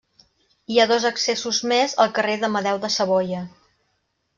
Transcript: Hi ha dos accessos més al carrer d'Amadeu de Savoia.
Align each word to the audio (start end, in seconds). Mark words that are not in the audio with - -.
Hi 0.75 0.79
ha 0.83 0.87
dos 0.93 1.05
accessos 1.11 1.61
més 1.75 1.95
al 2.07 2.13
carrer 2.19 2.41
d'Amadeu 2.45 2.85
de 2.87 2.95
Savoia. 3.01 3.49